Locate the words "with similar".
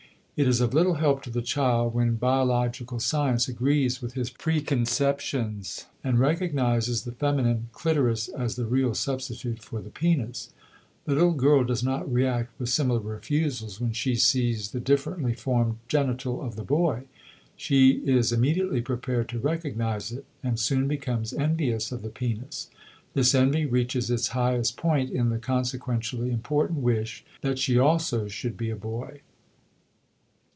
12.59-12.99